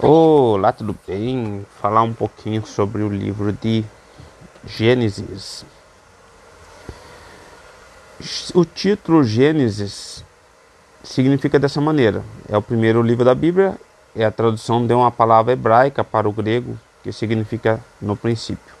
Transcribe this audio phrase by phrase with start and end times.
[0.00, 1.66] Olá, tudo bem?
[1.80, 3.84] Falar um pouquinho sobre o livro de
[4.64, 5.64] Gênesis.
[8.54, 10.24] O título Gênesis
[11.02, 13.76] significa dessa maneira: é o primeiro livro da Bíblia,
[14.14, 18.74] é a tradução de uma palavra hebraica para o grego que significa no princípio.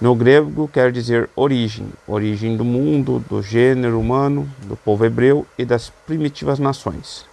[0.00, 5.64] No grego quer dizer origem, origem do mundo, do gênero humano, do povo hebreu e
[5.64, 7.26] das primitivas nações,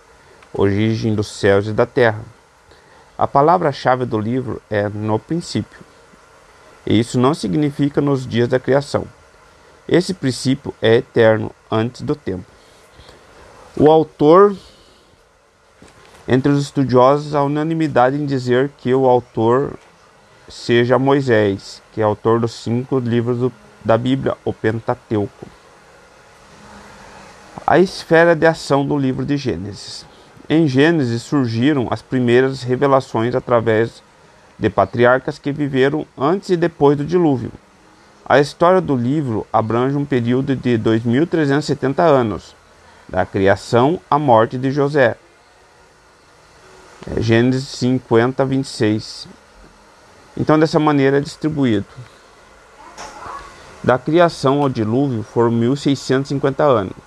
[0.53, 2.23] origem dos céus e da terra
[3.21, 5.79] a palavra-chave do livro é no princípio.
[6.83, 9.05] E isso não significa nos dias da criação.
[9.87, 12.45] Esse princípio é eterno antes do tempo.
[13.77, 14.55] O autor,
[16.27, 19.77] entre os estudiosos, há unanimidade em dizer que o autor
[20.49, 23.53] seja Moisés, que é autor dos cinco livros do,
[23.85, 25.45] da Bíblia, o Pentateuco.
[27.67, 30.09] A esfera de ação do livro de Gênesis.
[30.53, 34.03] Em Gênesis surgiram as primeiras revelações através
[34.59, 37.53] de patriarcas que viveram antes e depois do dilúvio.
[38.25, 42.53] A história do livro abrange um período de 2370 anos,
[43.07, 45.15] da criação à morte de José.
[47.15, 49.29] É Gênesis 50, 26.
[50.35, 51.87] Então, dessa maneira é distribuído.
[53.81, 56.97] Da criação ao dilúvio foram 1650 anos.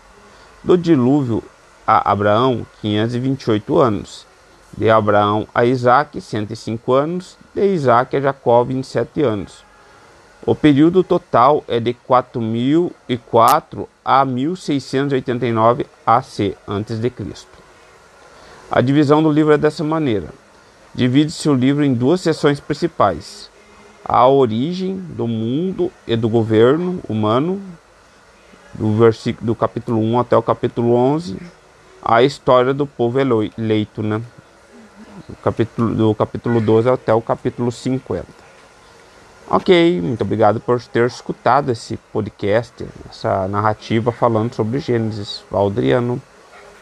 [0.64, 1.44] Do dilúvio
[1.86, 4.26] a Abraão 528 anos,
[4.76, 9.64] de Abraão a Isaac 105 anos, de Isaac a Jacó 27 anos.
[10.46, 17.48] O período total é de 4004 a 1689 AC antes de Cristo.
[18.70, 20.28] A divisão do livro é dessa maneira:
[20.94, 23.48] divide-se o livro em duas seções principais:
[24.04, 27.62] a origem do mundo e do governo humano,
[28.74, 31.38] do versículo do capítulo 1 até o capítulo 11,
[32.04, 34.20] a história do povo eleito, né?
[35.28, 38.26] Do capítulo, do capítulo 12 até o capítulo 50.
[39.48, 45.42] Ok, muito obrigado por ter escutado esse podcast, essa narrativa falando sobre Gênesis.
[45.50, 46.20] Valdriano.